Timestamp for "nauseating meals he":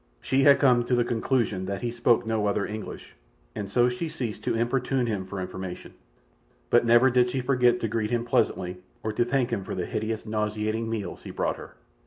10.25-11.29